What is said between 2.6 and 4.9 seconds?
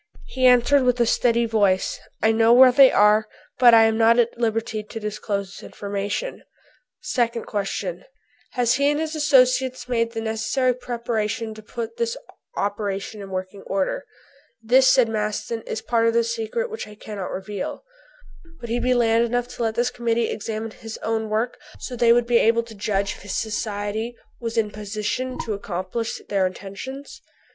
they are, but I am not at liberty